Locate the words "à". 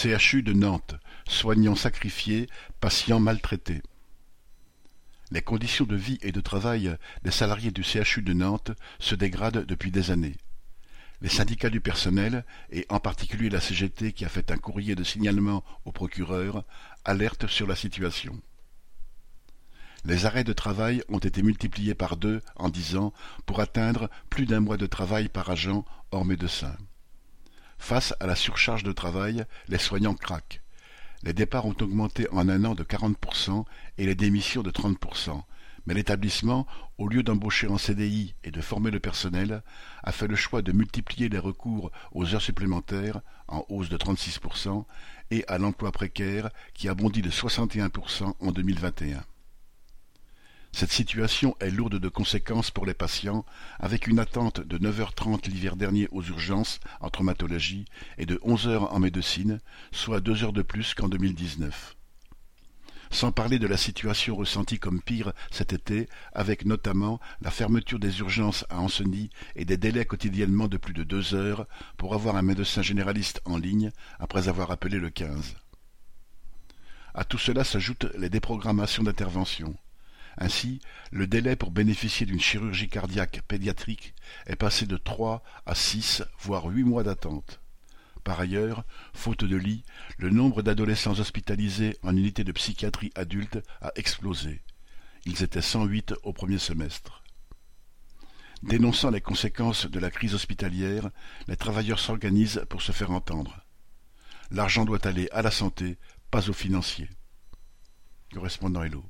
28.20-28.26, 45.48-45.56, 68.68-68.80, 77.14-77.24, 85.66-85.74, 105.32-105.42